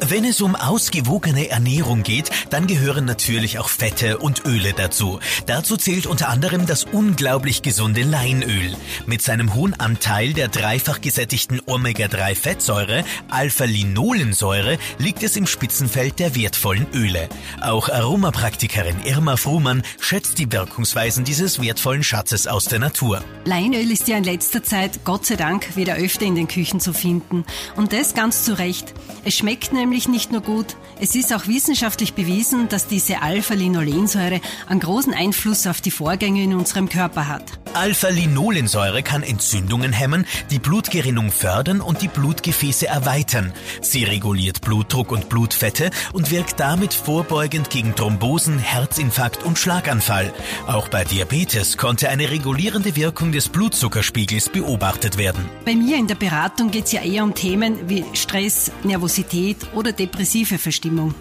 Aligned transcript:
Wenn 0.00 0.24
es 0.24 0.40
um 0.40 0.54
ausgewogene 0.54 1.48
Ernährung 1.48 2.04
geht, 2.04 2.30
dann 2.50 2.68
gehören 2.68 3.04
natürlich 3.04 3.58
auch 3.58 3.68
Fette 3.68 4.18
und 4.18 4.46
Öle 4.46 4.72
dazu. 4.72 5.18
Dazu 5.46 5.76
zählt 5.76 6.06
unter 6.06 6.28
anderem 6.28 6.66
das 6.66 6.84
unglaublich 6.84 7.62
gesunde 7.62 8.02
Leinöl. 8.02 8.76
Mit 9.06 9.22
seinem 9.22 9.54
hohen 9.54 9.78
Anteil 9.78 10.34
der 10.34 10.48
dreifach 10.48 11.00
gesättigten 11.00 11.60
Omega-3-Fettsäure, 11.66 13.04
Alpha-Linolensäure, 13.28 14.78
liegt 14.98 15.24
es 15.24 15.36
im 15.36 15.48
Spitzenfeld 15.48 16.20
der 16.20 16.36
wertvollen 16.36 16.86
Öle. 16.94 17.28
Auch 17.60 17.88
Aromapraktikerin 17.88 19.00
Irma 19.04 19.36
Fruhmann 19.36 19.82
schätzt 20.00 20.38
die 20.38 20.50
Wirkungsweisen 20.52 21.24
dieses 21.24 21.60
wertvollen 21.60 22.04
Schatzes 22.04 22.46
aus 22.46 22.66
der 22.66 22.78
Natur. 22.78 23.20
Leinöl 23.44 23.90
ist 23.90 24.06
ja 24.06 24.16
in 24.16 24.24
letzter 24.24 24.62
Zeit, 24.62 25.00
Gott 25.04 25.26
sei 25.26 25.34
Dank, 25.34 25.76
wieder 25.76 25.96
öfter 25.96 26.24
in 26.24 26.36
den 26.36 26.46
Küchen 26.46 26.78
zu 26.78 26.92
finden. 26.92 27.44
Und 27.74 27.92
das 27.92 28.14
ganz 28.14 28.44
zu 28.44 28.56
Recht. 28.56 28.94
Es 29.24 29.36
schmeckt 29.36 29.72
nämlich 29.72 29.87
nämlich 29.88 30.08
nicht 30.08 30.32
nur 30.32 30.42
gut, 30.42 30.76
es 31.00 31.14
ist 31.14 31.32
auch 31.32 31.46
wissenschaftlich 31.46 32.12
bewiesen, 32.12 32.68
dass 32.68 32.88
diese 32.88 33.22
Alpha-Linolensäure 33.22 34.42
einen 34.66 34.80
großen 34.80 35.14
Einfluss 35.14 35.66
auf 35.66 35.80
die 35.80 35.90
Vorgänge 35.90 36.42
in 36.42 36.52
unserem 36.52 36.90
Körper 36.90 37.26
hat. 37.26 37.44
Alpha-Linolensäure 37.74 39.02
kann 39.02 39.22
Entzündungen 39.22 39.92
hemmen, 39.92 40.26
die 40.50 40.58
Blutgerinnung 40.58 41.30
fördern 41.30 41.80
und 41.80 42.02
die 42.02 42.08
Blutgefäße 42.08 42.86
erweitern. 42.86 43.52
Sie 43.80 44.04
reguliert 44.04 44.60
Blutdruck 44.60 45.12
und 45.12 45.28
Blutfette 45.28 45.90
und 46.12 46.30
wirkt 46.30 46.60
damit 46.60 46.94
vorbeugend 46.94 47.70
gegen 47.70 47.94
Thrombosen, 47.94 48.58
Herzinfarkt 48.58 49.42
und 49.42 49.58
Schlaganfall. 49.58 50.32
Auch 50.66 50.88
bei 50.88 51.04
Diabetes 51.04 51.76
konnte 51.76 52.08
eine 52.08 52.30
regulierende 52.30 52.96
Wirkung 52.96 53.32
des 53.32 53.48
Blutzuckerspiegels 53.48 54.48
beobachtet 54.48 55.18
werden. 55.18 55.48
Bei 55.64 55.74
mir 55.74 55.96
in 55.96 56.06
der 56.06 56.14
Beratung 56.14 56.70
geht 56.70 56.86
es 56.86 56.92
ja 56.92 57.02
eher 57.02 57.24
um 57.24 57.34
Themen 57.34 57.88
wie 57.88 58.04
Stress, 58.14 58.70
Nervosität 58.82 59.58
oder 59.74 59.92
depressive 59.92 60.58
Verstimmung. 60.58 61.14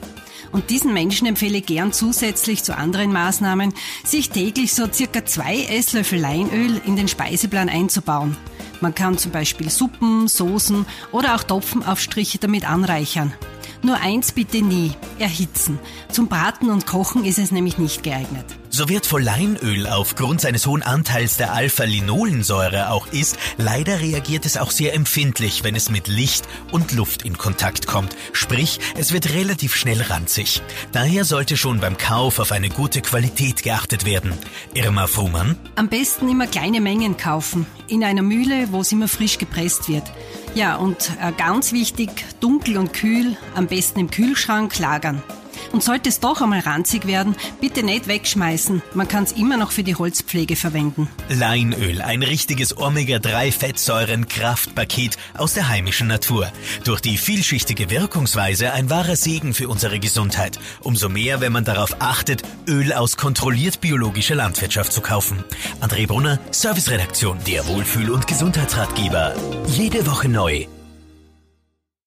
Und 0.52 0.70
diesen 0.70 0.94
Menschen 0.94 1.28
empfehle 1.28 1.60
ich 1.60 1.66
gern 1.66 1.94
zusätzlich 1.94 2.64
zu 2.64 2.76
anderen 2.78 3.12
Maßnahmen, 3.12 3.74
sich 4.04 4.30
täglich 4.30 4.74
so 4.74 4.92
circa 4.92 5.26
zwei 5.26 5.64
Esslöffel 5.64 6.20
Leinöl 6.20 6.82
in 6.86 6.96
den 6.96 7.08
Speiseplan 7.08 7.70
einzubauen. 7.70 8.36
Man 8.82 8.94
kann 8.94 9.18
zum 9.18 9.32
Beispiel 9.32 9.70
Suppen, 9.70 10.28
Soßen 10.28 10.86
oder 11.12 11.36
auch 11.36 11.44
Topfenaufstriche 11.44 12.38
damit 12.38 12.70
anreichern. 12.70 13.34
Nur 13.84 13.98
eins 14.02 14.32
bitte 14.32 14.62
nie, 14.62 14.92
erhitzen. 15.20 15.80
Zum 16.12 16.28
Braten 16.28 16.70
und 16.70 16.86
Kochen 16.86 17.26
ist 17.26 17.40
es 17.40 17.52
nämlich 17.52 17.78
nicht 17.78 18.04
geeignet. 18.04 18.57
So 18.78 18.90
wertvoll 18.90 19.24
Leinöl 19.24 19.88
aufgrund 19.88 20.42
seines 20.42 20.68
hohen 20.68 20.84
Anteils 20.84 21.36
der 21.36 21.52
Alpha-Linolensäure 21.52 22.92
auch 22.92 23.08
ist, 23.08 23.36
leider 23.58 24.02
reagiert 24.02 24.46
es 24.46 24.56
auch 24.56 24.70
sehr 24.70 24.94
empfindlich, 24.94 25.64
wenn 25.64 25.76
es 25.76 25.90
mit 25.90 26.08
Licht 26.08 26.48
und 26.72 26.92
Luft 26.92 27.24
in 27.24 27.40
Kontakt 27.40 27.88
kommt. 27.88 28.16
Sprich, 28.34 28.80
es 28.96 29.14
wird 29.14 29.34
relativ 29.34 29.76
schnell 29.76 30.00
ranzig. 30.04 30.62
Daher 30.92 31.26
sollte 31.26 31.58
schon 31.58 31.80
beim 31.80 31.98
Kauf 31.98 32.38
auf 32.38 32.52
eine 32.52 32.70
gute 32.70 33.02
Qualität 33.02 33.64
geachtet 33.64 34.06
werden. 34.06 34.32
Irma 34.76 35.08
Fuhrmann? 35.08 35.58
Am 35.74 35.90
besten 35.90 36.30
immer 36.30 36.46
kleine 36.46 36.80
Mengen 36.80 37.18
kaufen. 37.18 37.66
In 37.88 38.04
einer 38.04 38.22
Mühle, 38.22 38.72
wo 38.72 38.82
es 38.82 38.92
immer 38.92 39.08
frisch 39.08 39.40
gepresst 39.40 39.90
wird. 39.90 40.04
Ja, 40.54 40.76
und 40.76 41.10
äh, 41.20 41.32
ganz 41.36 41.72
wichtig, 41.72 42.12
dunkel 42.42 42.78
und 42.78 42.94
kühl, 42.94 43.38
am 43.56 43.66
besten 43.66 44.02
im 44.02 44.12
Kühlschrank 44.12 44.78
lagern. 44.78 45.24
Und 45.72 45.84
sollte 45.84 46.10
es 46.10 46.20
doch 46.20 46.42
einmal 46.42 46.60
ranzig 46.60 47.08
werden, 47.08 47.36
bitte 47.62 47.84
nicht 47.84 48.08
wegschmeißen. 48.08 48.82
Man 48.94 49.08
kann 49.08 49.24
es 49.24 49.32
immer 49.34 49.58
noch 49.58 49.72
für 49.72 49.84
die 49.84 49.96
Holzpflege 49.96 50.56
verwenden. 50.56 51.08
Leinöl, 51.30 52.02
ein 52.02 52.24
richtiges 52.24 52.76
Omega-3-Fettsäuren-Kraftpaket 52.78 55.18
aus 55.38 55.54
der 55.54 55.70
heimischen 55.70 56.08
Natur. 56.08 56.52
Durch 56.84 57.02
die 57.02 57.18
vielschichtige 57.18 57.90
Wirkungsweise 57.90 58.74
ein 58.74 58.90
wahrer 58.90 59.16
Segen 59.16 59.54
für 59.54 59.70
unsere 59.70 60.00
Gesundheit. 60.00 60.60
Umso 60.82 61.10
mehr, 61.10 61.42
wenn 61.42 61.52
man 61.52 61.66
darauf 61.66 61.98
achtet, 62.00 62.42
Öl 62.68 62.94
aus 62.94 63.18
kontrolliert 63.18 63.82
biologischer 63.82 64.36
Landwirtschaft 64.36 64.94
zu 64.94 65.02
kaufen. 65.02 65.44
André 65.82 66.08
Brunner, 66.08 66.40
Serviceredaktion, 66.52 67.40
der 67.46 67.68
Wohlfühl- 67.68 68.12
und 68.12 68.28
Gesundheitsratgeber. 68.28 69.34
Jede 69.68 70.06
Woche 70.06 70.30
neu 70.30 70.68